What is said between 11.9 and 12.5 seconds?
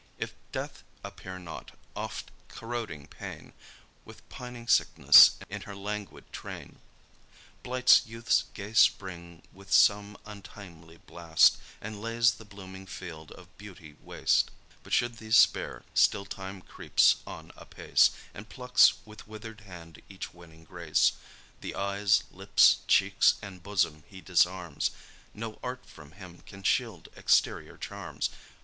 lays the